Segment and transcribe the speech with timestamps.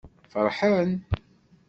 [0.31, 0.91] Feṛḥen.